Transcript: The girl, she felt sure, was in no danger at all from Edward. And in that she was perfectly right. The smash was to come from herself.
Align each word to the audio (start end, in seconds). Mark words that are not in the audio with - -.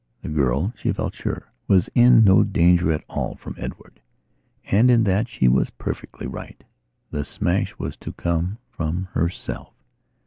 The 0.23 0.29
girl, 0.29 0.73
she 0.75 0.91
felt 0.91 1.13
sure, 1.13 1.53
was 1.67 1.87
in 1.93 2.23
no 2.23 2.41
danger 2.41 2.91
at 2.91 3.03
all 3.07 3.35
from 3.35 3.53
Edward. 3.59 3.99
And 4.65 4.89
in 4.89 5.03
that 5.03 5.29
she 5.29 5.47
was 5.47 5.69
perfectly 5.69 6.25
right. 6.25 6.63
The 7.11 7.23
smash 7.23 7.77
was 7.77 7.97
to 7.97 8.11
come 8.13 8.57
from 8.71 9.09
herself. 9.13 9.75